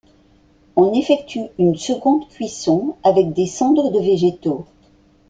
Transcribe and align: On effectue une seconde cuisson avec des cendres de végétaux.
On 0.75 0.93
effectue 0.93 1.45
une 1.59 1.75
seconde 1.75 2.27
cuisson 2.29 2.95
avec 3.03 3.33
des 3.33 3.45
cendres 3.45 3.91
de 3.91 3.99
végétaux. 3.99 4.65